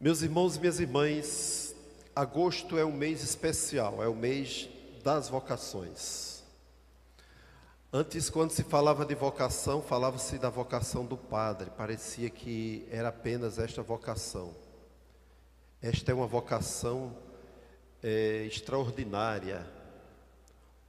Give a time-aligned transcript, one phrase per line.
[0.00, 1.74] Meus irmãos e minhas irmãs,
[2.14, 4.68] agosto é um mês especial, é o mês
[5.02, 6.44] das vocações.
[7.92, 13.58] Antes, quando se falava de vocação, falava-se da vocação do padre, parecia que era apenas
[13.58, 14.54] esta vocação.
[15.82, 17.16] Esta é uma vocação
[18.00, 19.66] é, extraordinária.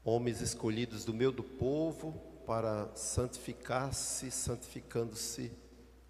[0.04, 2.12] Homens escolhidos do meio do povo
[2.46, 5.52] para santificar-se, santificando-se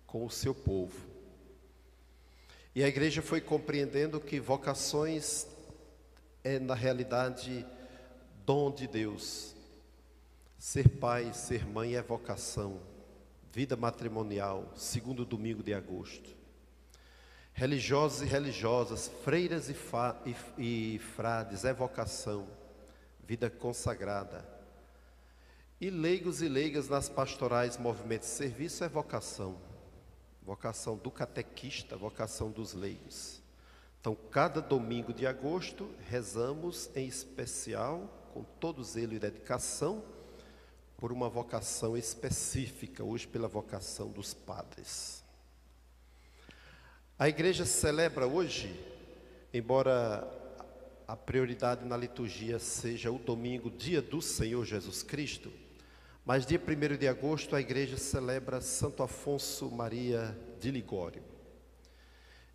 [0.05, 1.18] com o seu povo.
[2.79, 5.45] E a igreja foi compreendendo que vocações
[6.41, 7.65] é, na realidade,
[8.45, 9.53] dom de Deus.
[10.57, 12.79] Ser pai, ser mãe é vocação.
[13.51, 16.33] Vida matrimonial, segundo domingo de agosto.
[17.51, 19.75] Religiosos e religiosas, freiras e,
[20.57, 22.47] e, e frades é vocação.
[23.27, 24.47] Vida consagrada.
[25.81, 29.67] E leigos e leigas nas pastorais, movimentos de serviço é vocação
[30.49, 33.39] vocação do catequista, vocação dos leigos.
[34.01, 40.03] Então, cada domingo de agosto, rezamos em especial, com todo zelo e dedicação,
[40.97, 45.23] por uma vocação específica, hoje pela vocação dos padres.
[47.19, 48.75] A igreja celebra hoje,
[49.53, 50.27] embora
[51.07, 55.51] a prioridade na liturgia seja o domingo, dia do Senhor Jesus Cristo,
[56.29, 61.23] mas dia 1 de agosto a igreja celebra Santo Afonso Maria de Ligório.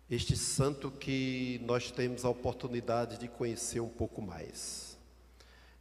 [0.09, 4.97] Este santo que nós temos a oportunidade de conhecer um pouco mais.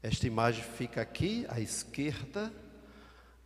[0.03, 2.53] Esta imagem fica aqui à esquerda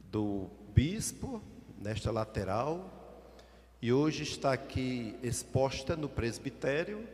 [0.01, 1.43] do bispo,
[1.79, 3.37] nesta lateral,
[3.83, 7.07] e hoje está aqui exposta no presbitério,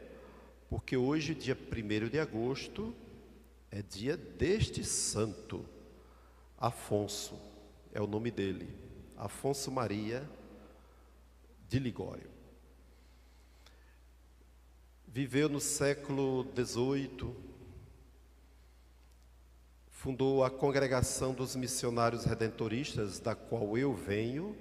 [0.71, 2.95] porque hoje, dia 1 de agosto,
[3.73, 5.74] é dia deste santo.
[6.59, 7.39] Afonso
[7.93, 8.69] é o nome dele.
[9.17, 10.29] Afonso Maria
[11.69, 12.31] de Ligório.
[15.07, 17.35] Viveu no século XVIII,
[19.89, 24.57] fundou a Congregação dos Missionários Redentoristas, da qual eu venho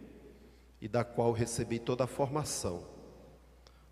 [0.79, 2.85] e da qual recebi toda a formação.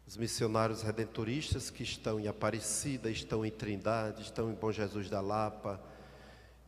[0.05, 5.21] Os missionários redentoristas que estão em Aparecida, estão em Trindade, estão em Bom Jesus da
[5.21, 5.81] Lapa,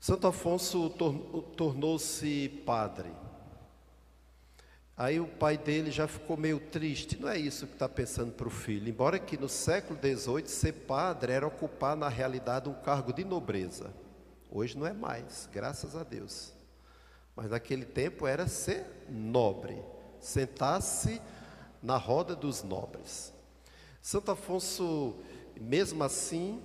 [0.00, 0.90] Santo Afonso
[1.56, 3.12] tornou-se padre.
[4.96, 7.16] Aí o pai dele já ficou meio triste.
[7.16, 8.88] Não é isso que está pensando para o filho.
[8.88, 14.02] Embora que no século XVIII ser padre era ocupar na realidade um cargo de nobreza.
[14.56, 16.52] Hoje não é mais, graças a Deus.
[17.34, 19.82] Mas naquele tempo era ser nobre,
[20.20, 21.20] sentar-se
[21.82, 23.32] na roda dos nobres.
[24.00, 25.16] Santo Afonso,
[25.60, 26.62] mesmo assim,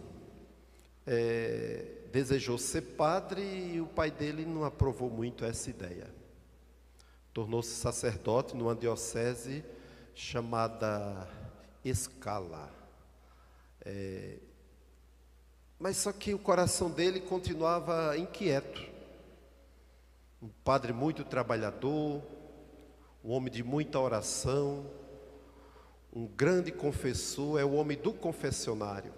[1.07, 6.13] é, desejou ser padre e o pai dele não aprovou muito essa ideia.
[7.33, 9.65] Tornou-se sacerdote numa diocese
[10.13, 11.27] chamada
[11.83, 12.71] Escala.
[13.83, 14.37] É,
[15.79, 18.81] mas só que o coração dele continuava inquieto.
[20.41, 22.21] Um padre muito trabalhador,
[23.23, 24.85] um homem de muita oração,
[26.11, 29.13] um grande confessor, é o homem do confessionário.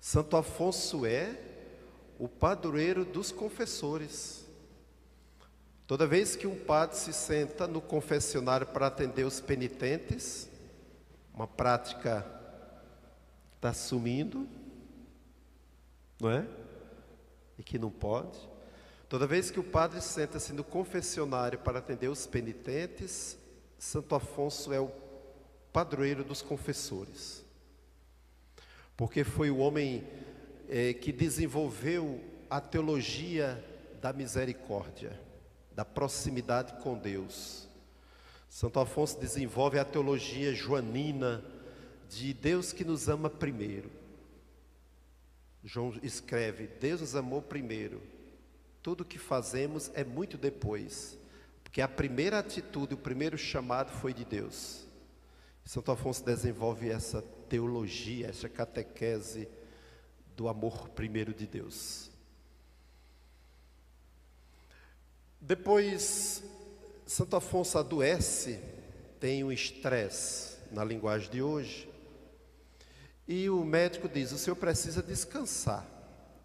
[0.00, 1.38] Santo Afonso é
[2.18, 4.46] o padroeiro dos confessores.
[5.86, 10.48] Toda vez que um padre se senta no confessionário para atender os penitentes,
[11.34, 12.24] uma prática
[13.56, 14.48] está sumindo,
[16.22, 16.46] não é?
[17.58, 18.38] E que não pode.
[19.08, 23.36] Toda vez que o padre senta-se no confessionário para atender os penitentes,
[23.76, 24.90] Santo Afonso é o
[25.72, 27.44] padroeiro dos confessores.
[28.96, 30.06] Porque foi o homem
[30.68, 33.62] é, que desenvolveu a teologia
[34.00, 35.18] da misericórdia,
[35.74, 37.68] da proximidade com Deus.
[38.48, 41.44] Santo Afonso desenvolve a teologia joanina
[42.08, 44.01] de Deus que nos ama primeiro.
[45.64, 48.02] João escreve: Deus nos amou primeiro.
[48.82, 51.16] Tudo que fazemos é muito depois,
[51.62, 54.84] porque a primeira atitude, o primeiro chamado foi de Deus.
[55.64, 59.48] Santo Afonso desenvolve essa teologia, essa catequese
[60.36, 62.10] do amor primeiro de Deus.
[65.40, 66.42] Depois,
[67.06, 68.60] Santo Afonso adoece,
[69.20, 71.88] tem um estresse na linguagem de hoje,
[73.26, 75.86] e o médico diz: o senhor precisa descansar,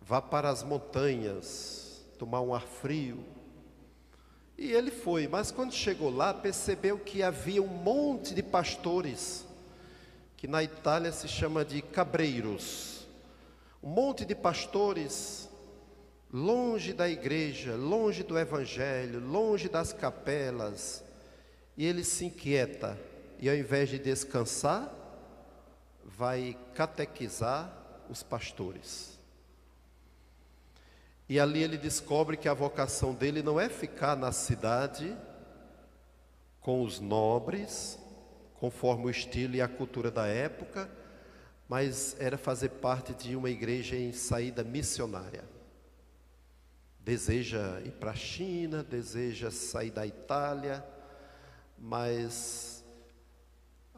[0.02, 3.24] vá para as montanhas, tomar um ar frio.
[4.58, 9.46] E ele foi, mas quando chegou lá, percebeu que havia um monte de pastores,
[10.36, 13.06] que na Itália se chama de cabreiros,
[13.84, 15.48] um monte de pastores
[16.32, 21.04] longe da igreja, longe do evangelho, longe das capelas,
[21.78, 23.00] e ele se inquieta,
[23.40, 24.92] e ao invés de descansar,
[26.08, 27.72] vai catequizar
[28.10, 29.20] os pastores.
[31.28, 35.16] E ali ele descobre que a vocação dele não é ficar na cidade
[36.62, 38.00] com os nobres,
[38.56, 40.90] conforme o estilo e a cultura da época,
[41.68, 45.44] mas era fazer parte de uma igreja em saída missionária.
[47.02, 50.84] Deseja ir para a China, deseja sair da Itália,
[51.78, 52.77] mas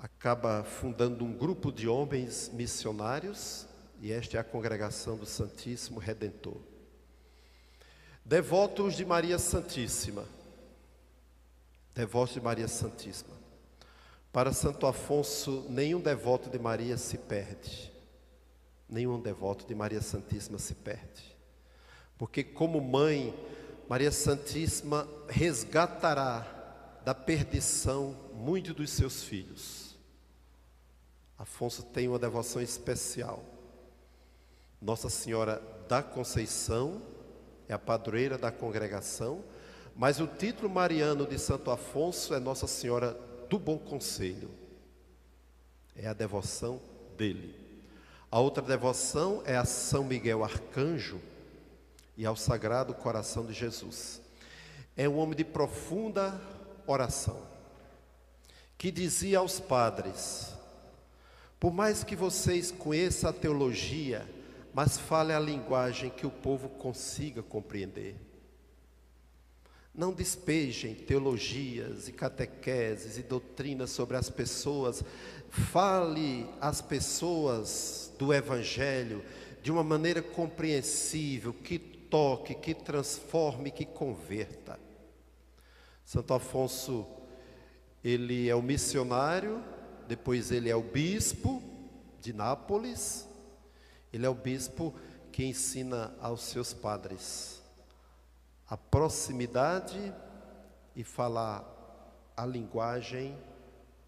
[0.02, 3.68] acaba fundando um grupo de homens missionários,
[4.02, 6.58] e esta é a congregação do Santíssimo Redentor.
[8.24, 10.24] Devotos de Maria Santíssima.
[11.94, 13.36] Devotos de Maria Santíssima.
[14.32, 17.92] Para Santo Afonso, nenhum devoto de Maria se perde.
[18.88, 21.36] Nenhum devoto de Maria Santíssima se perde.
[22.18, 23.34] Porque, como mãe,
[23.90, 26.59] Maria Santíssima resgatará
[27.10, 29.98] da perdição muitos dos seus filhos.
[31.40, 33.44] Afonso tem uma devoção especial.
[34.80, 37.02] Nossa Senhora da Conceição
[37.68, 39.44] é a padroeira da congregação,
[39.96, 43.20] mas o título mariano de Santo Afonso é Nossa Senhora
[43.50, 44.52] do Bom Conselho.
[45.96, 46.80] É a devoção
[47.18, 47.56] dele.
[48.30, 51.20] A outra devoção é a São Miguel Arcanjo
[52.16, 54.22] e ao Sagrado Coração de Jesus.
[54.96, 56.40] É um homem de profunda
[56.88, 57.42] oração,
[58.78, 60.54] que dizia aos padres:
[61.60, 64.26] por mais que vocês conheçam a teologia,
[64.74, 68.16] mas fale a linguagem que o povo consiga compreender.
[69.94, 75.04] Não despejem teologias e catequeses e doutrinas sobre as pessoas.
[75.50, 79.22] Fale às pessoas do Evangelho
[79.62, 84.80] de uma maneira compreensível, que toque, que transforme, que converta.
[86.10, 87.06] Santo Afonso,
[88.04, 89.64] ele é o missionário,
[90.08, 91.62] depois ele é o bispo
[92.20, 93.30] de Nápoles,
[94.12, 94.92] ele é o bispo
[95.32, 97.62] que ensina aos seus padres
[98.68, 100.12] a proximidade
[100.96, 101.64] e falar
[102.36, 103.38] a linguagem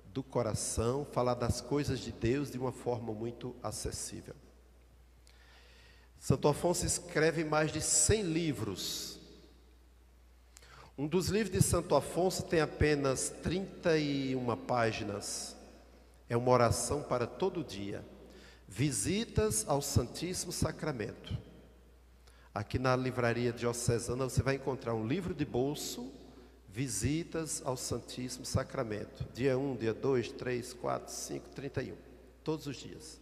[0.05, 4.33] do coração, falar das coisas de Deus de uma forma muito acessível.
[6.17, 9.20] Santo Afonso escreve mais de 100 livros.
[11.01, 15.55] Um dos livros de Santo Afonso tem apenas 31 páginas.
[16.29, 18.05] É uma oração para todo dia.
[18.67, 21.35] Visitas ao Santíssimo Sacramento.
[22.53, 26.13] Aqui na livraria diocesana você vai encontrar um livro de bolso,
[26.69, 29.25] Visitas ao Santíssimo Sacramento.
[29.33, 31.95] Dia 1, dia 2, 3, 4, 5, 31.
[32.43, 33.19] Todos os dias.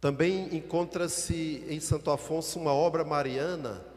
[0.00, 3.89] Também encontra-se em Santo Afonso uma obra mariana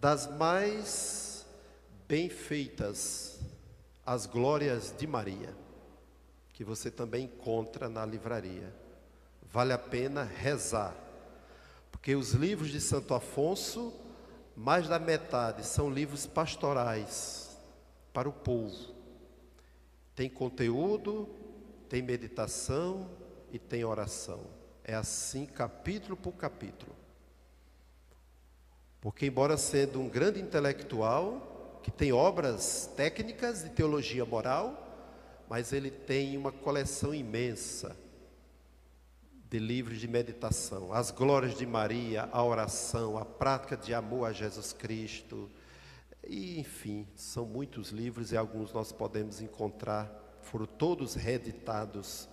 [0.00, 1.46] das mais
[2.08, 3.38] bem feitas,
[4.04, 5.54] As Glórias de Maria
[6.60, 8.70] que você também encontra na livraria.
[9.50, 10.94] Vale a pena rezar,
[11.90, 13.94] porque os livros de Santo Afonso,
[14.54, 17.58] mais da metade são livros pastorais
[18.12, 18.94] para o povo.
[20.14, 21.30] Tem conteúdo,
[21.88, 23.10] tem meditação
[23.50, 24.42] e tem oração.
[24.84, 26.94] É assim, capítulo por capítulo.
[29.00, 34.86] Porque, embora sendo um grande intelectual, que tem obras técnicas de teologia moral,
[35.48, 37.96] mas ele tem uma coleção imensa
[39.48, 44.32] de livros de meditação, as glórias de Maria, a oração, a prática de amor a
[44.32, 45.50] Jesus Cristo,
[46.26, 50.08] e enfim, são muitos livros e alguns nós podemos encontrar.
[50.42, 52.28] Foram todos reeditados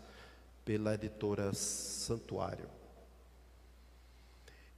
[0.63, 2.69] pela editora Santuário.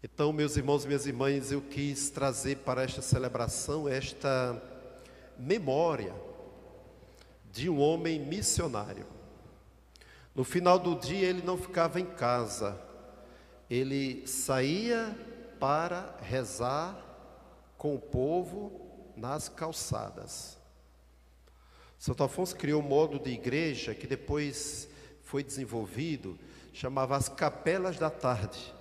[0.02, 4.62] Então, meus irmãos e minhas irmãs, eu quis trazer para esta celebração esta
[5.38, 6.16] memória
[7.52, 9.06] de um homem missionário.
[10.34, 12.80] No final do dia, ele não ficava em casa,
[13.70, 15.14] ele saía
[15.60, 16.98] para rezar
[17.78, 18.80] com o povo
[19.18, 20.58] nas calçadas.
[21.98, 24.88] Santo Afonso criou um modo de igreja que depois
[25.24, 26.40] foi desenvolvido,
[26.72, 28.79] chamava as capelas da tarde.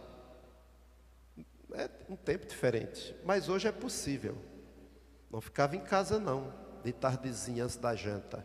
[1.72, 4.36] É um tempo diferente, mas hoje é possível.
[5.30, 8.44] Não ficava em casa não, de tardezinhas da janta.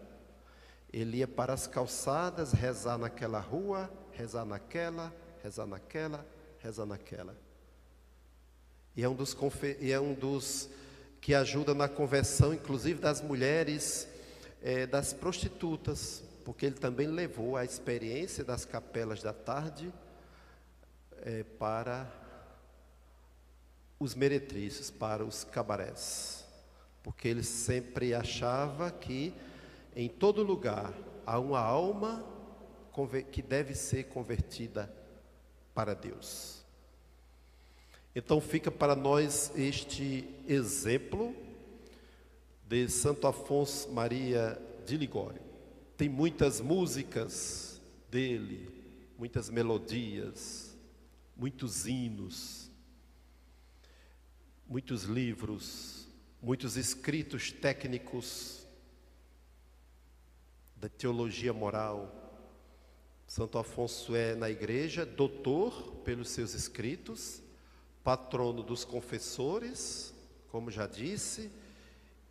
[0.92, 6.26] Ele ia para as calçadas, rezar naquela rua, rezar naquela, rezar naquela,
[6.60, 7.36] rezar naquela.
[8.96, 9.36] E é um dos,
[9.80, 10.70] e é um dos
[11.20, 14.08] que ajuda na conversão, inclusive das mulheres,
[14.62, 19.92] é, das prostitutas, porque ele também levou a experiência das capelas da tarde
[21.22, 22.23] é, para
[24.04, 26.46] os meretrizes, para os cabarés,
[27.02, 29.34] porque ele sempre achava que
[29.96, 30.94] em todo lugar
[31.26, 32.26] há uma alma
[33.32, 34.94] que deve ser convertida
[35.74, 36.64] para Deus.
[38.16, 41.36] Então fica para nós este exemplo
[42.68, 45.42] de Santo Afonso Maria de Ligório.
[45.98, 47.82] Tem muitas músicas
[48.12, 48.70] dele,
[49.18, 50.78] muitas melodias,
[51.36, 52.63] muitos hinos,
[54.68, 56.08] muitos livros,
[56.42, 58.66] muitos escritos técnicos
[60.76, 62.20] da teologia moral.
[63.28, 67.42] Santo Afonso é na igreja doutor pelos seus escritos
[68.04, 70.14] patrono dos confessores,
[70.50, 71.50] como já disse,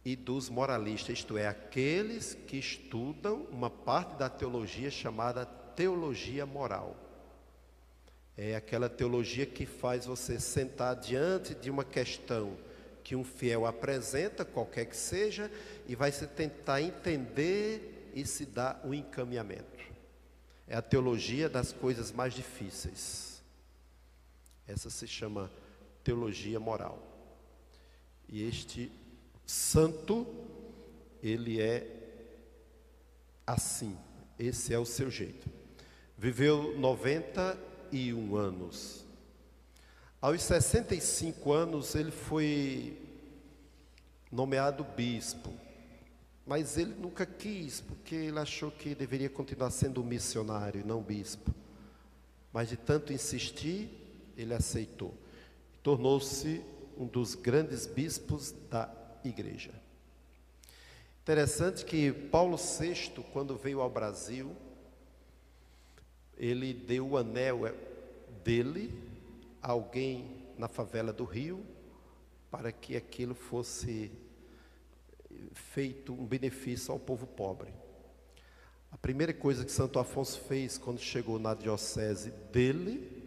[0.04, 6.96] e dos moralistas, isto é, aqueles que estudam uma parte da teologia chamada teologia moral.
[8.36, 12.56] É aquela teologia que faz você sentar diante de uma questão
[13.04, 15.50] que um fiel apresenta, qualquer que seja,
[15.86, 19.82] e vai se tentar entender e se dar um encaminhamento.
[20.66, 23.42] É a teologia das coisas mais difíceis.
[24.66, 25.50] Essa se chama
[26.02, 27.02] teologia moral.
[28.28, 28.90] E este
[29.44, 30.26] santo,
[31.22, 31.86] ele é
[33.46, 33.98] assim,
[34.38, 35.50] esse é o seu jeito.
[36.16, 36.78] Viveu
[37.92, 39.04] 91 anos.
[40.20, 42.98] Aos 65 anos, ele foi
[44.30, 45.52] nomeado bispo,
[46.46, 51.54] mas ele nunca quis, porque ele achou que deveria continuar sendo missionário, não bispo.
[52.52, 53.90] Mas de tanto insistir,
[54.36, 55.14] ele aceitou
[55.82, 56.62] tornou-se
[56.96, 58.88] um dos grandes bispos da
[59.24, 59.72] igreja.
[61.22, 64.54] Interessante que Paulo VI, quando veio ao Brasil,
[66.36, 67.74] ele deu o anel é,
[68.44, 68.92] dele
[69.62, 71.64] a alguém na favela do Rio,
[72.50, 74.10] para que aquilo fosse
[75.54, 77.72] feito um benefício ao povo pobre.
[78.90, 83.22] A primeira coisa que Santo Afonso fez quando chegou na diocese dele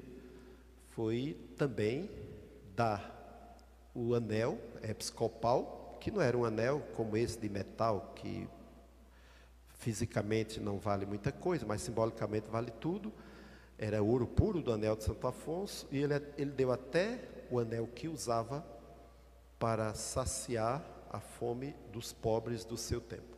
[0.90, 2.10] foi também
[2.76, 3.16] dar
[3.94, 8.48] o anel episcopal, que não era um anel como esse de metal, que
[9.78, 13.12] fisicamente não vale muita coisa, mas simbolicamente vale tudo.
[13.78, 17.20] Era ouro puro do anel de Santo Afonso, e ele, ele deu até
[17.52, 18.66] o anel que usava
[19.60, 23.38] para saciar a fome dos pobres do seu tempo.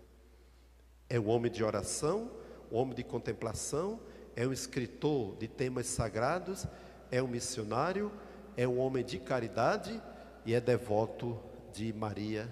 [1.09, 2.31] É um homem de oração,
[2.71, 3.99] um homem de contemplação,
[4.35, 6.67] é um escritor de temas sagrados,
[7.09, 8.11] é um missionário,
[8.55, 10.01] é um homem de caridade
[10.45, 11.39] e é devoto
[11.73, 12.49] de Maria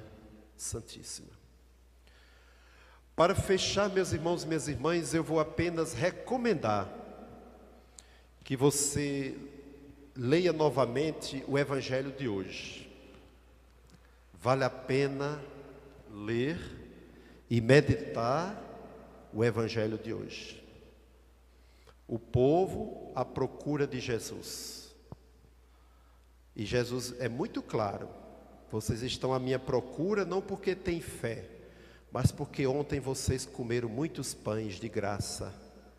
[0.55, 1.34] Santíssima.
[3.15, 6.91] Para fechar, meus irmãos e minhas irmãs, eu vou apenas recomendar
[8.43, 9.37] que você
[10.13, 12.93] leia novamente o Evangelho de hoje.
[14.33, 15.41] Vale a pena
[16.11, 16.59] ler
[17.49, 18.61] e meditar
[19.33, 20.61] o Evangelho de hoje.
[22.05, 24.93] O povo à procura de Jesus.
[26.53, 28.09] E Jesus é muito claro:
[28.69, 31.54] vocês estão à minha procura não porque têm fé,
[32.15, 35.53] mas porque ontem vocês comeram muitos pães de graça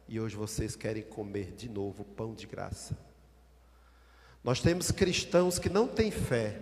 [0.08, 2.96] e hoje vocês querem comer de novo pão de graça.
[4.42, 6.58] Nós temos cristãos que não têm fé,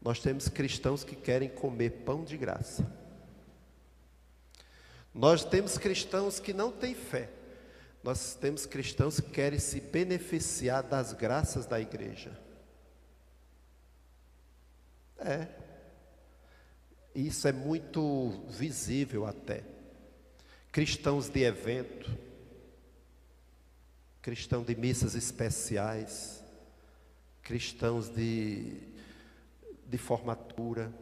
[0.00, 2.88] nós temos cristãos que querem comer pão de graça.
[5.12, 7.28] Nós temos cristãos que não têm fé,
[8.00, 12.38] nós temos cristãos que querem se beneficiar das graças da igreja.
[15.18, 15.65] É.
[17.16, 19.64] Isso é muito visível até.
[20.70, 22.14] cristãos de evento,
[24.20, 26.44] cristãos de missas especiais,
[27.42, 28.82] cristãos de,
[29.86, 30.92] de formatura.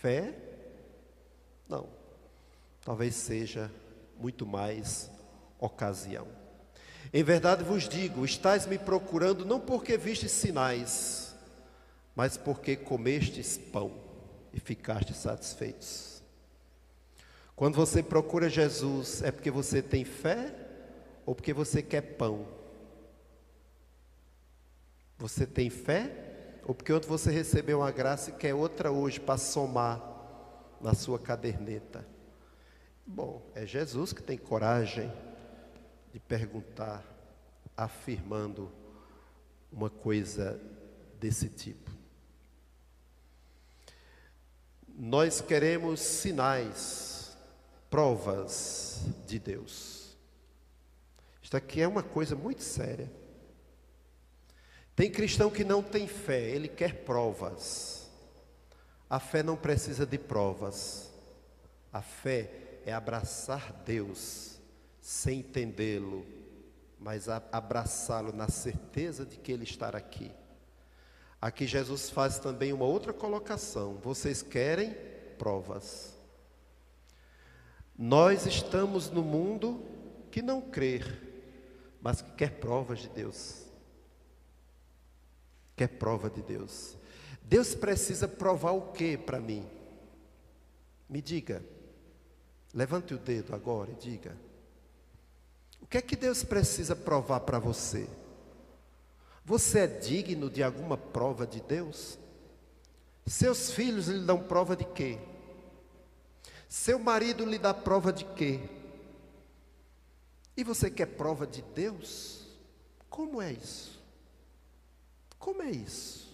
[0.00, 0.34] Fé?
[1.68, 1.88] Não.
[2.84, 3.70] Talvez seja
[4.18, 5.08] muito mais
[5.60, 6.26] ocasião.
[7.14, 11.32] Em verdade vos digo: estáis me procurando não porque vistes sinais,
[12.16, 14.10] mas porque comestes pão
[14.52, 16.22] e ficastes satisfeitos.
[17.54, 20.54] Quando você procura Jesus, é porque você tem fé
[21.24, 22.46] ou porque você quer pão?
[25.18, 29.38] Você tem fé ou porque ontem você recebeu uma graça e quer outra hoje para
[29.38, 30.02] somar
[30.80, 32.04] na sua caderneta?
[33.06, 35.12] Bom, é Jesus que tem coragem
[36.12, 37.04] de perguntar,
[37.76, 38.70] afirmando
[39.72, 40.60] uma coisa
[41.18, 42.01] desse tipo.
[45.04, 47.36] Nós queremos sinais,
[47.90, 50.16] provas de Deus.
[51.42, 53.10] Isto aqui é uma coisa muito séria.
[54.94, 58.08] Tem cristão que não tem fé, ele quer provas.
[59.10, 61.10] A fé não precisa de provas.
[61.92, 64.60] A fé é abraçar Deus
[65.00, 66.24] sem entendê-lo,
[66.96, 70.30] mas abraçá-lo na certeza de que Ele está aqui.
[71.42, 74.94] Aqui Jesus faz também uma outra colocação: vocês querem
[75.36, 76.16] provas.
[77.98, 79.84] Nós estamos no mundo
[80.30, 81.00] que não crê,
[82.00, 83.66] mas que quer provas de Deus.
[85.74, 86.96] Quer prova de Deus.
[87.42, 89.68] Deus precisa provar o que para mim?
[91.08, 91.60] Me diga.
[92.72, 94.36] Levante o dedo agora e diga.
[95.80, 98.08] O que é que Deus precisa provar para você?
[99.44, 102.18] Você é digno de alguma prova de Deus?
[103.26, 105.18] Seus filhos lhe dão prova de quê?
[106.68, 108.60] Seu marido lhe dá prova de quê?
[110.56, 112.46] E você quer prova de Deus?
[113.08, 114.00] Como é isso?
[115.38, 116.32] Como é isso?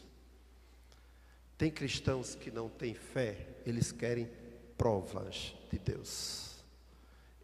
[1.57, 4.31] Tem cristãos que não têm fé, eles querem
[4.77, 6.57] provas de Deus.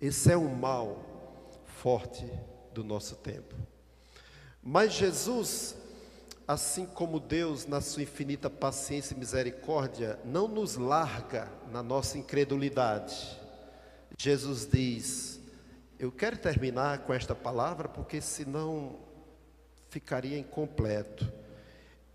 [0.00, 1.03] Esse é um mal
[1.64, 2.24] forte
[2.72, 3.55] do nosso tempo.
[4.66, 5.77] Mas Jesus,
[6.48, 13.38] assim como Deus, na sua infinita paciência e misericórdia, não nos larga na nossa incredulidade.
[14.18, 15.38] Jesus diz:
[15.98, 18.98] Eu quero terminar com esta palavra, porque senão
[19.90, 21.31] ficaria incompleto.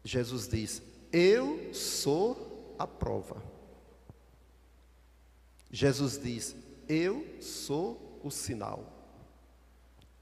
[0.03, 0.81] Jesus diz:
[1.13, 3.43] Eu sou a prova.
[5.69, 6.55] Jesus diz:
[6.87, 8.91] Eu sou o sinal.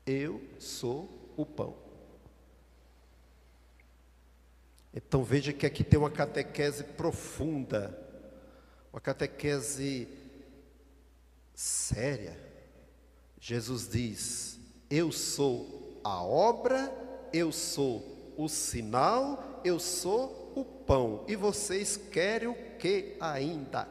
[0.05, 1.86] Eu sou o pão.
[4.97, 7.95] Então veja que aqui tem uma catequese profunda,
[8.91, 10.07] uma catequese
[11.53, 12.35] séria.
[13.39, 16.91] Jesus diz: Eu sou a obra,
[17.31, 21.23] eu sou o sinal, eu sou o pão.
[21.27, 23.87] E vocês querem o que ainda?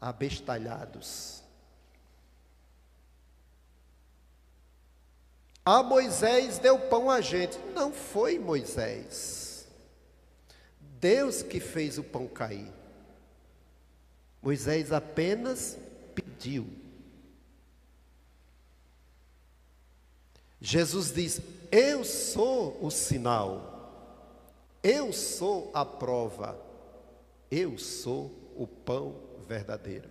[0.00, 1.42] Abestalhados.
[5.62, 7.58] A Moisés deu pão a gente.
[7.74, 9.43] Não foi Moisés.
[11.04, 12.72] Deus que fez o pão cair.
[14.40, 15.76] Moisés apenas
[16.14, 16.66] pediu.
[20.58, 24.32] Jesus diz: Eu sou o sinal,
[24.82, 26.58] eu sou a prova,
[27.50, 29.14] eu sou o pão
[29.46, 30.08] verdadeiro.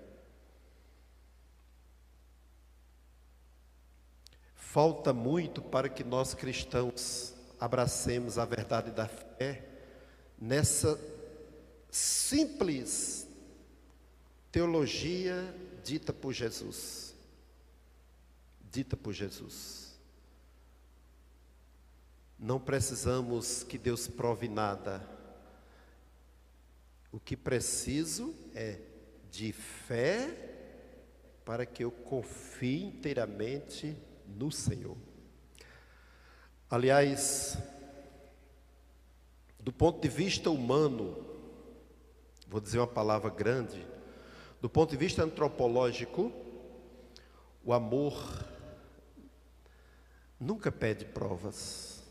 [4.54, 9.73] Falta muito para que nós cristãos abracemos a verdade da fé
[10.44, 11.00] nessa
[11.90, 13.26] simples
[14.52, 17.16] teologia dita por Jesus.
[18.70, 19.98] Dita por Jesus.
[22.38, 25.08] Não precisamos que Deus prove nada.
[27.10, 28.82] O que preciso é
[29.32, 30.52] de fé
[31.46, 33.96] para que eu confie inteiramente
[34.28, 34.98] no Senhor.
[36.70, 37.58] Aliás,
[39.64, 41.26] do ponto de vista humano,
[42.50, 43.88] vou dizer uma palavra grande,
[44.62, 46.34] do ponto de vista antropológico,
[47.64, 48.14] o amor
[50.38, 52.04] nunca pede provas.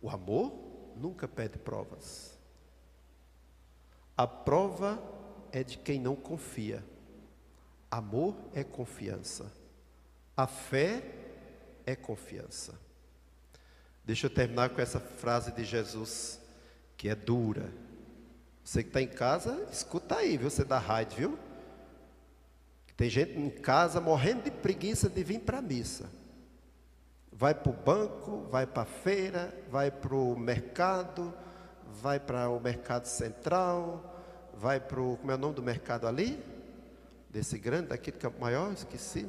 [0.00, 0.50] O amor
[0.96, 2.38] nunca pede provas.
[4.16, 4.98] A prova
[5.52, 6.82] é de quem não confia.
[7.90, 9.52] Amor é confiança.
[10.34, 11.04] A fé
[11.84, 12.80] é confiança.
[14.06, 16.40] Deixa eu terminar com essa frase de Jesus
[16.96, 17.72] que é dura.
[18.62, 20.48] Você que está em casa, escuta aí, viu?
[20.50, 21.38] Você da rádio, viu?
[22.96, 26.08] Tem gente em casa morrendo de preguiça de vir para a missa.
[27.32, 31.34] Vai para o banco, vai para a feira, vai para o mercado,
[32.00, 34.14] vai para o mercado central,
[34.54, 35.16] vai para o.
[35.16, 36.40] Como é o nome do mercado ali?
[37.28, 39.28] Desse grande, daquele Campo Maior, esqueci.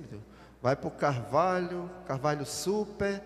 [0.62, 3.24] Vai para o Carvalho, Carvalho Super,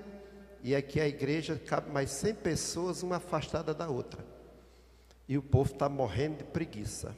[0.62, 4.26] e aqui a igreja cabe mais 100 pessoas, uma afastada da outra.
[5.28, 7.16] E o povo está morrendo de preguiça.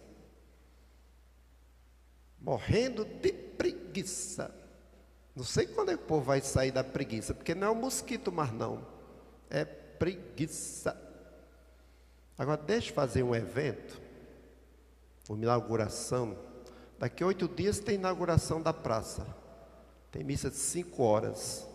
[2.40, 4.54] Morrendo de preguiça.
[5.36, 7.76] Não sei quando é que o povo vai sair da preguiça, porque não é o
[7.76, 8.86] mosquito mais não.
[9.50, 11.00] É preguiça.
[12.38, 14.02] Agora deixa eu fazer um evento,
[15.30, 16.38] uma inauguração.
[17.00, 19.26] Daqui a oito dias tem inauguração da praça.
[20.12, 21.66] Tem missa de cinco horas.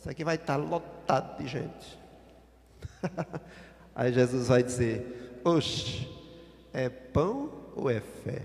[0.00, 2.00] Isso aqui vai estar lotado de gente.
[3.94, 6.08] Aí Jesus vai dizer: Oxe,
[6.72, 8.42] é pão ou é fé?